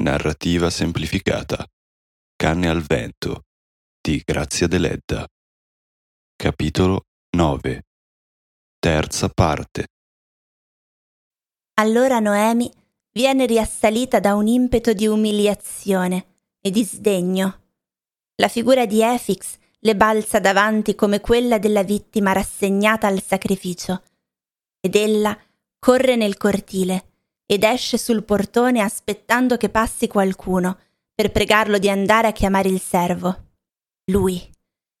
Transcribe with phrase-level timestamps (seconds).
[0.00, 1.62] Narrativa semplificata.
[2.34, 3.42] Canne al vento
[4.00, 5.28] di Grazia Deledda.
[6.34, 7.02] Capitolo
[7.36, 7.82] 9.
[8.78, 9.88] Terza parte.
[11.74, 12.72] Allora Noemi
[13.12, 17.60] viene riassalita da un impeto di umiliazione e di sdegno.
[18.36, 24.02] La figura di Efix le balza davanti come quella della vittima rassegnata al sacrificio,
[24.80, 25.38] ed ella
[25.78, 27.09] corre nel cortile
[27.50, 30.78] ed esce sul portone aspettando che passi qualcuno
[31.12, 33.54] per pregarlo di andare a chiamare il servo.
[34.12, 34.40] Lui,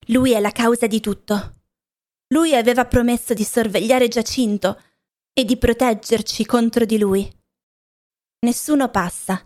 [0.08, 1.52] lui è la causa di tutto.
[2.34, 4.82] Lui aveva promesso di sorvegliare Giacinto
[5.32, 7.30] e di proteggerci contro di lui.
[8.40, 9.40] Nessuno passa.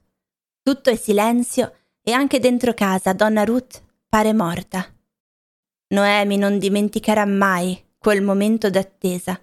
[0.63, 4.83] Tutto è silenzio e anche dentro casa donna Ruth pare morta.
[5.89, 9.39] Noemi non dimenticherà mai quel momento d'attesa,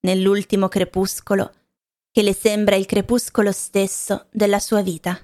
[0.00, 1.52] nell'ultimo crepuscolo,
[2.12, 5.18] che le sembra il crepuscolo stesso della sua vita.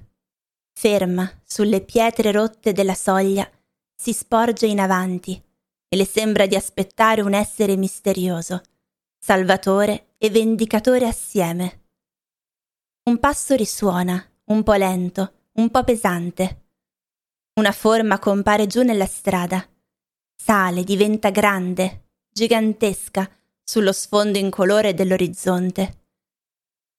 [0.72, 3.48] Ferma sulle pietre rotte della soglia,
[3.94, 5.40] si sporge in avanti
[5.86, 8.62] e le sembra di aspettare un essere misterioso,
[9.18, 11.84] salvatore e vendicatore assieme.
[13.04, 16.66] Un passo risuona, un po' lento, un po' pesante.
[17.60, 19.66] Una forma compare giù nella strada.
[20.34, 23.30] Sale, diventa grande, gigantesca,
[23.62, 26.07] sullo sfondo incolore dell'orizzonte.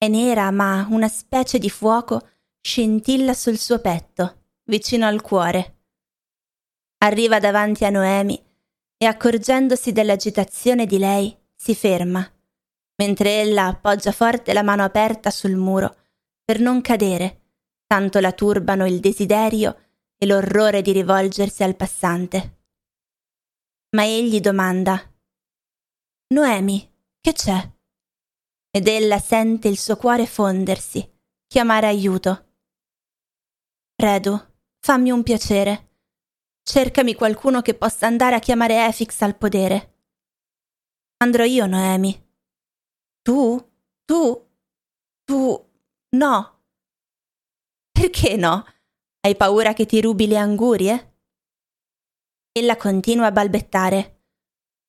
[0.08, 2.28] Nera, ma una specie di fuoco
[2.60, 5.78] scintilla sul suo petto, vicino al cuore.
[6.98, 8.42] Arriva davanti a Noemi
[8.96, 12.26] e accorgendosi dell'agitazione di lei, si ferma,
[12.96, 15.96] mentre ella appoggia forte la mano aperta sul muro
[16.44, 17.40] per non cadere,
[17.86, 22.58] tanto la turbano il desiderio e l'orrore di rivolgersi al passante.
[23.90, 25.02] Ma egli domanda
[26.28, 26.88] Noemi,
[27.20, 27.70] che c'è?
[28.70, 31.08] Ed ella sente il suo cuore fondersi,
[31.46, 32.46] chiamare aiuto.
[33.96, 34.38] Redu,
[34.78, 35.88] fammi un piacere.
[36.62, 39.98] Cercami qualcuno che possa andare a chiamare Efix al podere.
[41.18, 42.28] Andrò io, Noemi.
[43.22, 43.70] Tu?
[44.04, 44.48] Tu?
[45.24, 45.70] Tu?
[46.16, 46.62] No.
[47.90, 48.64] Perché no?
[49.20, 51.18] Hai paura che ti rubi le angurie?
[52.52, 54.22] Ella continua a balbettare.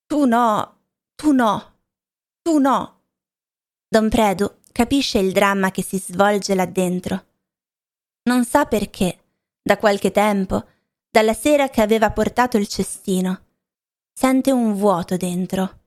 [0.05, 0.83] Tu no,
[1.15, 1.79] tu no,
[2.41, 3.00] tu no.
[3.93, 7.25] Don Predu capisce il dramma che si svolge là dentro.
[8.23, 9.23] Non sa perché,
[9.61, 10.65] da qualche tempo,
[11.09, 13.47] dalla sera che aveva portato il cestino,
[14.13, 15.81] sente un vuoto dentro,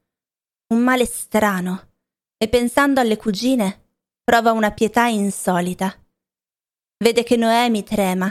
[0.75, 1.93] un male strano,
[2.37, 3.87] e pensando alle cugine,
[4.23, 5.91] prova una pietà insolita.
[6.99, 8.31] Vede che Noemi trema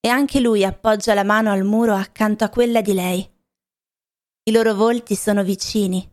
[0.00, 3.32] e anche lui appoggia la mano al muro accanto a quella di lei.
[4.42, 6.04] I loro volti sono vicini.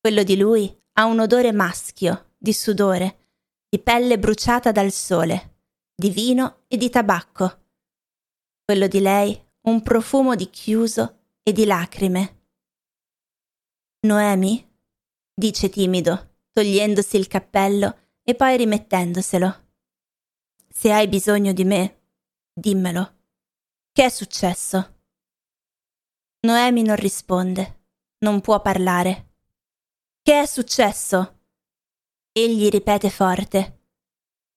[0.00, 3.28] Quello di lui ha un odore maschio, di sudore,
[3.68, 5.60] di pelle bruciata dal sole,
[5.94, 7.60] di vino e di tabacco.
[8.64, 12.40] Quello di lei un profumo di chiuso e di lacrime.
[14.00, 14.68] Noemi?
[15.34, 19.68] dice timido, togliendosi il cappello e poi rimettendoselo.
[20.68, 22.02] Se hai bisogno di me,
[22.52, 23.20] dimmelo.
[23.92, 25.00] Che è successo?
[26.40, 27.84] Noemi non risponde,
[28.18, 29.31] non può parlare.
[30.24, 31.40] Che è successo?
[32.30, 33.80] Egli ripete forte.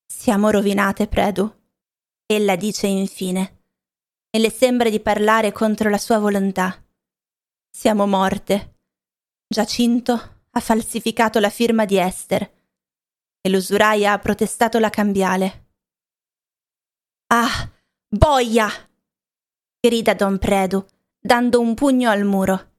[0.05, 1.51] Siamo rovinate, Predu.
[2.27, 3.63] Ella dice infine,
[4.29, 6.85] e le sembra di parlare contro la sua volontà.
[7.67, 8.75] Siamo morte.
[9.47, 12.43] Giacinto ha falsificato la firma di Esther
[13.41, 15.69] e l'usuraia ha protestato la cambiale.
[17.33, 17.71] Ah,
[18.07, 18.69] boia!
[19.79, 20.85] grida Don Predu,
[21.19, 22.73] dando un pugno al muro.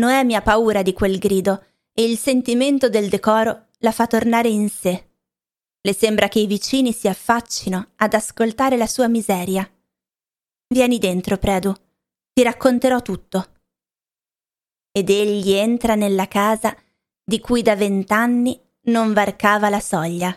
[0.00, 4.68] Noemi ha paura di quel grido e il sentimento del decoro la fa tornare in
[4.68, 5.10] sé.
[5.80, 9.68] Le sembra che i vicini si affaccino ad ascoltare la sua miseria.
[10.68, 11.74] Vieni dentro, Predu,
[12.32, 13.50] ti racconterò tutto.
[14.90, 16.74] Ed egli entra nella casa
[17.24, 20.36] di cui da vent'anni non varcava la soglia.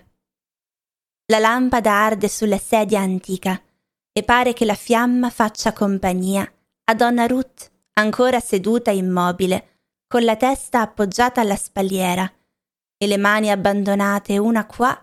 [1.28, 3.62] La lampada arde sulla sedia antica
[4.12, 6.50] e pare che la fiamma faccia compagnia
[6.86, 9.75] a donna Ruth ancora seduta immobile
[10.08, 12.32] con la testa appoggiata alla spalliera
[12.98, 14.98] e le mani abbandonate una qua,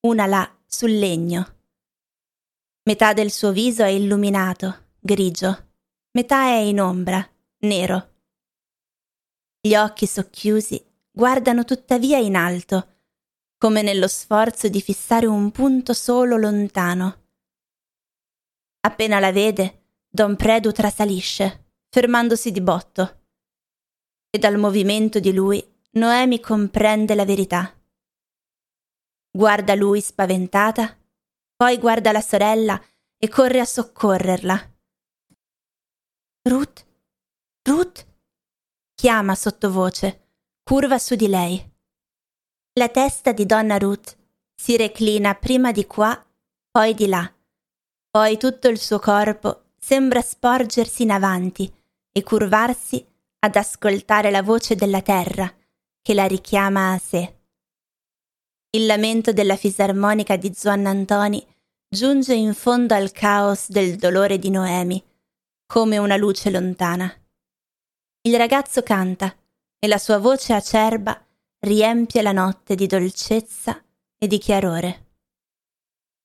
[0.00, 1.60] una là, sul legno.
[2.84, 5.70] Metà del suo viso è illuminato, grigio,
[6.12, 7.26] metà è in ombra,
[7.60, 8.10] nero.
[9.60, 12.88] Gli occhi socchiusi guardano tuttavia in alto,
[13.56, 17.20] come nello sforzo di fissare un punto solo lontano.
[18.80, 23.21] Appena la vede, Don Predu trasalisce, fermandosi di botto
[24.34, 27.70] e dal movimento di lui Noemi comprende la verità.
[29.30, 30.98] Guarda lui spaventata,
[31.54, 32.82] Poi guarda la sorella
[33.18, 34.74] e corre a soccorrerla.
[36.48, 36.86] Ruth?
[37.68, 38.06] Ruth?
[38.94, 40.28] chiama sottovoce,
[40.62, 41.70] curva su di lei.
[42.78, 44.16] La testa di donna Ruth
[44.54, 46.18] si reclina prima di qua,
[46.70, 47.30] poi di là.
[48.10, 51.70] Poi tutto il suo corpo sembra sporgersi in avanti
[52.10, 53.11] e curvarsi
[53.44, 55.52] ad ascoltare la voce della terra
[56.00, 57.40] che la richiama a sé.
[58.70, 61.44] Il lamento della fisarmonica di Zuannantoni
[61.88, 65.02] giunge in fondo al caos del dolore di Noemi,
[65.66, 67.12] come una luce lontana.
[68.22, 69.34] Il ragazzo canta
[69.78, 71.20] e la sua voce acerba
[71.58, 73.82] riempie la notte di dolcezza
[74.16, 75.06] e di chiarore.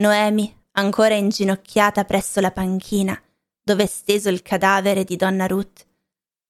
[0.04, 3.20] Noemi, ancora inginocchiata presso la panchina,
[3.64, 5.87] dove è steso il cadavere di donna Ruth,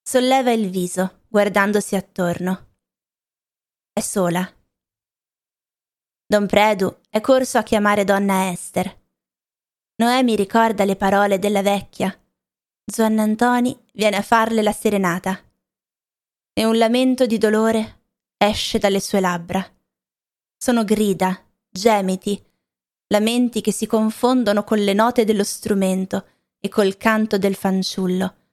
[0.07, 2.75] solleva il viso guardandosi attorno.
[3.91, 4.49] È sola.
[6.25, 9.01] Don Predu è corso a chiamare donna Esther.
[9.97, 12.17] Noemi ricorda le parole della vecchia.
[12.89, 15.43] Zuannantoni viene a farle la serenata.
[16.53, 18.03] E un lamento di dolore
[18.37, 19.61] esce dalle sue labbra.
[20.55, 21.37] Sono grida,
[21.69, 22.41] gemiti,
[23.07, 26.27] lamenti che si confondono con le note dello strumento
[26.61, 28.46] e col canto del fanciullo,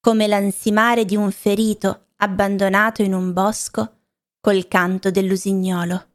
[0.00, 3.96] come l'ansimare di un ferito abbandonato in un bosco
[4.40, 6.06] col canto dell'usignolo.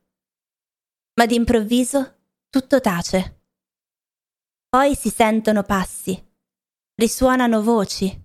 [1.15, 2.15] Ma d'improvviso
[2.49, 3.41] tutto tace.
[4.69, 6.21] Poi si sentono passi,
[6.95, 8.21] risuonano voci.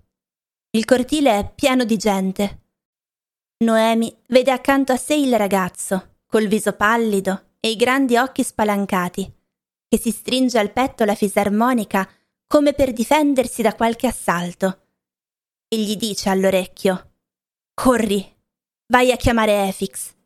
[0.70, 2.62] Il cortile è pieno di gente.
[3.58, 9.30] Noemi vede accanto a sé il ragazzo, col viso pallido e i grandi occhi spalancati,
[9.88, 12.08] che si stringe al petto la fisarmonica
[12.46, 14.87] come per difendersi da qualche assalto.
[15.70, 17.10] E gli dice all'orecchio:
[17.74, 18.26] Corri,
[18.90, 20.17] vai a chiamare Efix.